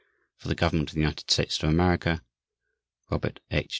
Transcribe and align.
For 0.35 0.47
the 0.47 0.55
Government 0.55 0.89
of 0.89 0.95
the 0.95 1.01
United 1.01 1.29
States 1.29 1.61
of 1.61 1.69
America 1.69 2.23
/s/ 2.23 2.31
ROBERT 3.11 3.39
H. 3.51 3.69